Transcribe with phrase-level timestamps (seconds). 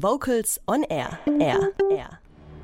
[0.00, 1.18] Vocals on Air.
[1.40, 1.72] Air.
[1.90, 2.20] Air.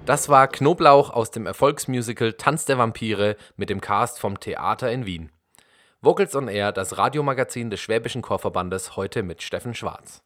[0.06, 5.04] Das war Knoblauch aus dem Erfolgsmusical Tanz der Vampire mit dem Cast vom Theater in
[5.04, 5.32] Wien.
[6.00, 10.22] Vocals on Air, das Radiomagazin des Schwäbischen Chorverbandes, heute mit Steffen Schwarz.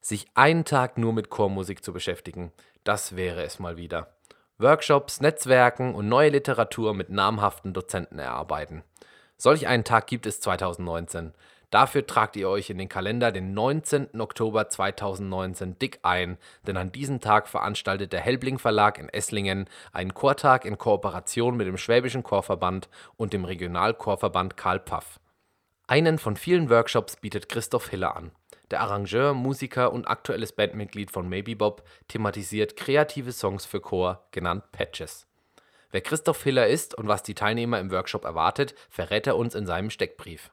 [0.00, 2.52] Sich einen Tag nur mit Chormusik zu beschäftigen,
[2.84, 4.14] das wäre es mal wieder.
[4.58, 8.84] Workshops, Netzwerken und neue Literatur mit namhaften Dozenten erarbeiten.
[9.36, 11.32] Solch einen Tag gibt es 2019.
[11.72, 14.20] Dafür tragt ihr euch in den Kalender den 19.
[14.20, 20.12] Oktober 2019 dick ein, denn an diesem Tag veranstaltet der Helbling Verlag in Esslingen einen
[20.12, 25.18] Chortag in Kooperation mit dem Schwäbischen Chorverband und dem Regionalchorverband Karl Pfaff.
[25.86, 28.32] Einen von vielen Workshops bietet Christoph Hiller an.
[28.70, 34.64] Der Arrangeur, Musiker und aktuelles Bandmitglied von Maybe Bob thematisiert kreative Songs für Chor, genannt
[34.72, 35.26] Patches.
[35.90, 39.64] Wer Christoph Hiller ist und was die Teilnehmer im Workshop erwartet, verrät er uns in
[39.64, 40.50] seinem Steckbrief.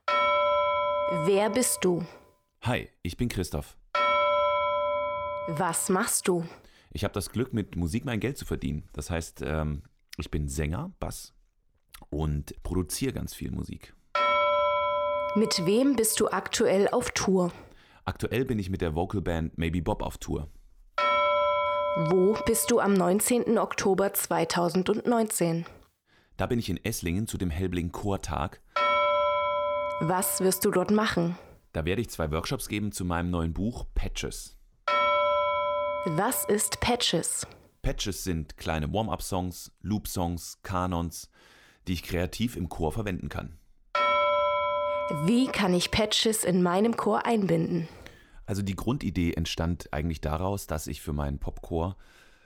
[1.12, 2.06] Wer bist du?
[2.62, 3.76] Hi, ich bin Christoph.
[5.48, 6.46] Was machst du?
[6.92, 8.88] Ich habe das Glück, mit Musik mein Geld zu verdienen.
[8.94, 9.82] Das heißt, ähm,
[10.18, 11.34] ich bin Sänger, Bass
[12.12, 13.96] und produziere ganz viel Musik.
[15.34, 17.52] Mit wem bist du aktuell auf Tour?
[18.06, 20.48] Aktuell bin ich mit der Vocalband Maybe Bob auf Tour.
[22.12, 23.58] Wo bist du am 19.
[23.58, 25.66] Oktober 2019?
[26.38, 28.62] Da bin ich in Esslingen zu dem Helbling Chortag.
[30.02, 31.38] Was wirst du dort machen?
[31.74, 34.56] Da werde ich zwei Workshops geben zu meinem neuen Buch Patches.
[36.06, 37.46] Was ist Patches?
[37.82, 41.30] Patches sind kleine Warm-up-Songs, Loop-Songs, Kanons,
[41.86, 43.60] die ich kreativ im Chor verwenden kann.
[45.26, 47.90] Wie kann ich Patches in meinem Chor einbinden?
[48.46, 51.98] Also die Grundidee entstand eigentlich daraus, dass ich für meinen Popchor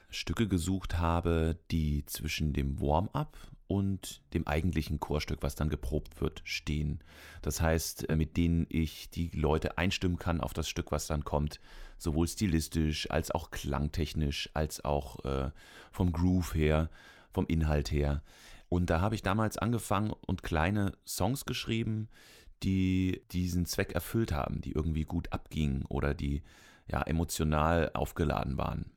[0.10, 6.42] Stücke gesucht habe, die zwischen dem Warm-up und dem eigentlichen Chorstück, was dann geprobt wird,
[6.44, 7.04] stehen.
[7.42, 11.24] Das heißt, äh, mit denen ich die Leute einstimmen kann auf das Stück, was dann
[11.24, 11.60] kommt,
[11.98, 15.52] sowohl stilistisch als auch klangtechnisch, als auch äh,
[15.92, 16.90] vom Groove her,
[17.32, 18.22] vom Inhalt her.
[18.70, 22.10] Und da habe ich damals angefangen und kleine Songs geschrieben,
[22.64, 26.44] die diesen Zweck erfüllt haben, die irgendwie gut abgingen oder die
[26.88, 28.92] ja emotional aufgeladen waren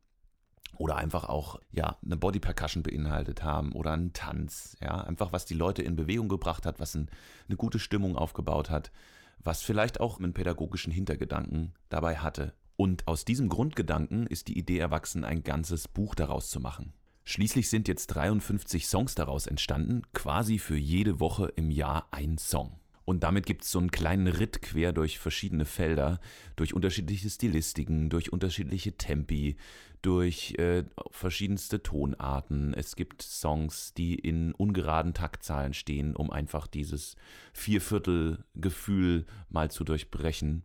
[0.79, 5.45] oder einfach auch ja eine Body Percussion beinhaltet haben oder einen Tanz, ja, einfach was
[5.45, 7.09] die Leute in Bewegung gebracht hat, was ein,
[7.49, 8.91] eine gute Stimmung aufgebaut hat,
[9.39, 12.55] was vielleicht auch einen pädagogischen Hintergedanken dabei hatte.
[12.77, 16.93] Und aus diesem Grundgedanken ist die Idee erwachsen, ein ganzes Buch daraus zu machen.
[17.25, 22.79] Schließlich sind jetzt 53 Songs daraus entstanden, quasi für jede Woche im Jahr ein Song.
[23.07, 26.21] Und damit gibt es so einen kleinen Ritt quer durch verschiedene Felder,
[26.57, 29.57] durch unterschiedliche Stilistiken, durch unterschiedliche Tempi,
[30.03, 32.75] durch äh, verschiedenste Tonarten.
[32.75, 37.15] Es gibt Songs, die in ungeraden Taktzahlen stehen, um einfach dieses
[37.53, 40.65] Vierviertel-Gefühl mal zu durchbrechen.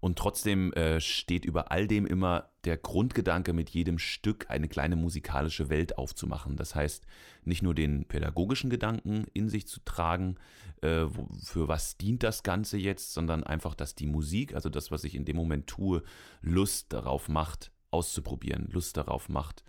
[0.00, 4.96] Und trotzdem äh, steht über all dem immer der Grundgedanke, mit jedem Stück eine kleine
[4.96, 6.56] musikalische Welt aufzumachen.
[6.56, 7.06] Das heißt,
[7.44, 10.36] nicht nur den pädagogischen Gedanken in sich zu tragen,
[10.82, 14.90] äh, wo, für was dient das Ganze jetzt, sondern einfach, dass die Musik, also das,
[14.90, 16.02] was ich in dem Moment tue,
[16.40, 19.64] Lust darauf macht, auszuprobieren, Lust darauf macht,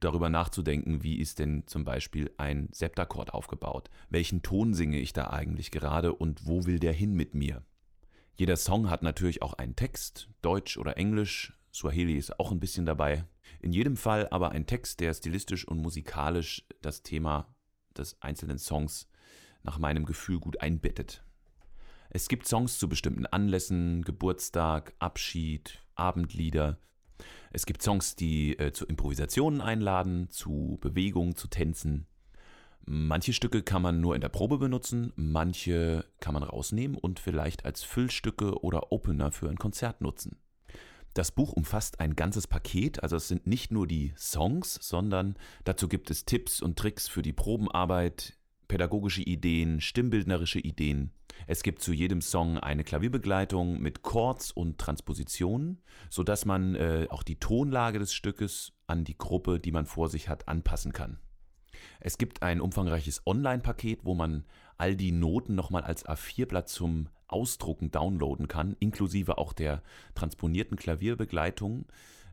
[0.00, 3.90] darüber nachzudenken, wie ist denn zum Beispiel ein Septakkord aufgebaut?
[4.10, 7.62] Welchen Ton singe ich da eigentlich gerade und wo will der hin mit mir?
[8.38, 12.86] Jeder Song hat natürlich auch einen Text, Deutsch oder Englisch, Swahili ist auch ein bisschen
[12.86, 13.24] dabei.
[13.58, 17.52] In jedem Fall aber ein Text, der stilistisch und musikalisch das Thema
[17.96, 19.10] des einzelnen Songs
[19.64, 21.24] nach meinem Gefühl gut einbettet.
[22.10, 26.78] Es gibt Songs zu bestimmten Anlässen, Geburtstag, Abschied, Abendlieder.
[27.50, 32.06] Es gibt Songs, die äh, zu Improvisationen einladen, zu Bewegungen, zu Tänzen.
[32.90, 37.66] Manche Stücke kann man nur in der Probe benutzen, manche kann man rausnehmen und vielleicht
[37.66, 40.38] als Füllstücke oder Opener für ein Konzert nutzen.
[41.12, 45.86] Das Buch umfasst ein ganzes Paket, also es sind nicht nur die Songs, sondern dazu
[45.86, 48.38] gibt es Tipps und Tricks für die Probenarbeit,
[48.68, 51.12] pädagogische Ideen, stimmbildnerische Ideen.
[51.46, 57.22] Es gibt zu jedem Song eine Klavierbegleitung mit Chords und Transpositionen, sodass man äh, auch
[57.22, 61.18] die Tonlage des Stückes an die Gruppe, die man vor sich hat, anpassen kann.
[62.00, 64.44] Es gibt ein umfangreiches Online-Paket, wo man
[64.76, 69.82] all die Noten nochmal als A4-Blatt zum Ausdrucken downloaden kann, inklusive auch der
[70.14, 71.86] transponierten Klavierbegleitung.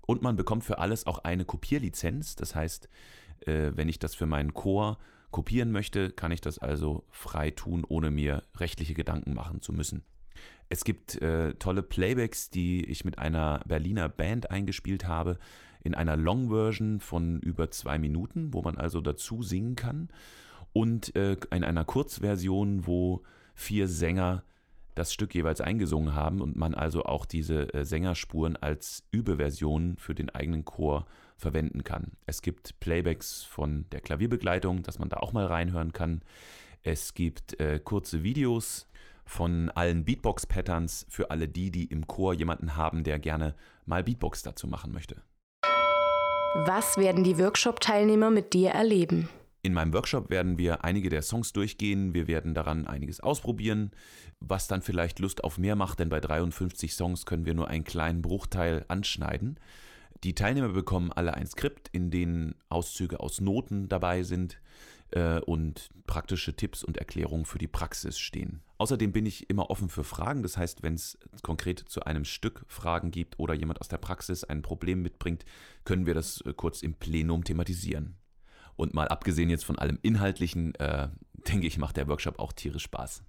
[0.06, 2.36] Und man bekommt für alles auch eine Kopierlizenz.
[2.36, 2.90] Das heißt,
[3.42, 4.98] äh, wenn ich das für meinen Chor
[5.32, 10.04] kopieren möchte, kann ich das also frei tun, ohne mir rechtliche Gedanken machen zu müssen.
[10.70, 15.38] Es gibt äh, tolle Playbacks, die ich mit einer Berliner Band eingespielt habe,
[15.86, 20.10] in einer Long-Version von über zwei Minuten, wo man also dazu singen kann.
[20.74, 23.24] Und äh, in einer Kurzversion, wo
[23.54, 24.44] vier Sänger
[24.96, 30.16] das Stück jeweils eingesungen haben und man also auch diese äh, Sängerspuren als Übeversion für
[30.16, 31.06] den eigenen Chor
[31.38, 32.14] verwenden kann.
[32.26, 36.22] Es gibt Playbacks von der Klavierbegleitung, dass man da auch mal reinhören kann.
[36.82, 38.88] Es gibt äh, kurze Videos
[39.26, 43.56] von allen Beatbox-Patterns für alle die, die im Chor jemanden haben, der gerne
[43.86, 45.22] mal Beatbox dazu machen möchte.
[46.64, 49.28] Was werden die Workshop-Teilnehmer mit dir erleben?
[49.62, 52.14] In meinem Workshop werden wir einige der Songs durchgehen.
[52.14, 53.92] Wir werden daran einiges ausprobieren,
[54.40, 57.84] was dann vielleicht Lust auf mehr macht, denn bei 53 Songs können wir nur einen
[57.84, 59.60] kleinen Bruchteil anschneiden.
[60.24, 64.58] Die Teilnehmer bekommen alle ein Skript, in dem Auszüge aus Noten dabei sind
[65.16, 68.62] äh, und praktische Tipps und Erklärungen für die Praxis stehen.
[68.78, 72.66] Außerdem bin ich immer offen für Fragen, das heißt, wenn es konkret zu einem Stück
[72.68, 75.46] Fragen gibt oder jemand aus der Praxis ein Problem mitbringt,
[75.86, 78.18] können wir das äh, kurz im Plenum thematisieren.
[78.76, 81.08] Und mal abgesehen jetzt von allem Inhaltlichen, äh,
[81.48, 83.24] denke ich, macht der Workshop auch tierisch Spaß.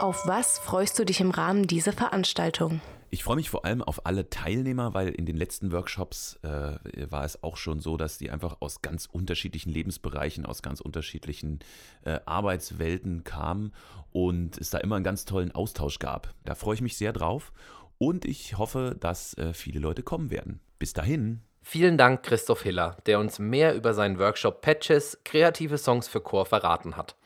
[0.00, 2.80] Auf was freust du dich im Rahmen dieser Veranstaltung?
[3.14, 6.78] Ich freue mich vor allem auf alle Teilnehmer, weil in den letzten Workshops äh,
[7.10, 11.58] war es auch schon so, dass die einfach aus ganz unterschiedlichen Lebensbereichen, aus ganz unterschiedlichen
[12.06, 13.74] äh, Arbeitswelten kamen
[14.12, 16.32] und es da immer einen ganz tollen Austausch gab.
[16.46, 17.52] Da freue ich mich sehr drauf
[17.98, 20.60] und ich hoffe, dass äh, viele Leute kommen werden.
[20.78, 21.42] Bis dahin.
[21.60, 26.46] Vielen Dank, Christoph Hiller, der uns mehr über seinen Workshop Patches kreative Songs für Chor
[26.46, 27.16] verraten hat.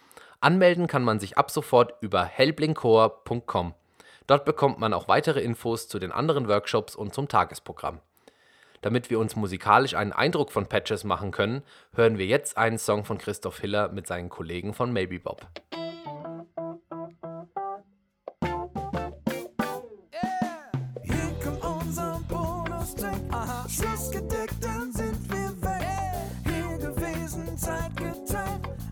[0.40, 3.74] Anmelden kann man sich ab sofort über helblingchor.com.
[4.26, 8.00] Dort bekommt man auch weitere Infos zu den anderen Workshops und zum Tagesprogramm.
[8.82, 11.62] Damit wir uns musikalisch einen Eindruck von Patches machen können,
[11.94, 15.46] hören wir jetzt einen Song von Christoph Hiller mit seinen Kollegen von Maybe Bob.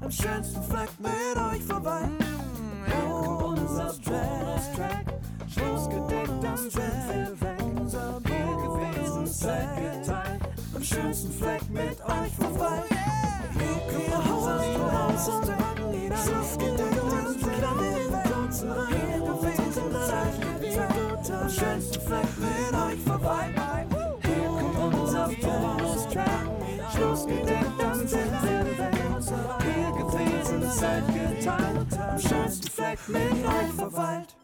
[0.00, 2.13] Am schönsten Fleck mit euch vorbei.
[10.94, 12.82] Schönsten Fleck mit euch vorbei.
[13.58, 15.76] Hier kommt unser Bonustrack.
[16.24, 18.04] Schlussgedeckt, dann sind wir weg.
[18.88, 21.30] Hier gewesen, Zeit geteilt.
[21.30, 23.44] Am schönsten Fleck mit euch vorbei.
[24.22, 25.26] Hier kommt unser
[29.64, 31.98] wir gewesen, Zeit geteilt.
[31.98, 34.43] Am schönsten Fleck mit euch verweilt.